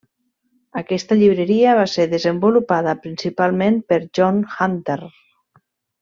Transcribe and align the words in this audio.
Aquesta 0.79 1.17
llibreria 1.19 1.73
va 1.81 1.83
ser 1.97 2.07
desenvolupada 2.15 2.95
principalment 3.05 3.77
per 3.93 3.99
John 4.21 4.41
Hunter. 4.55 4.97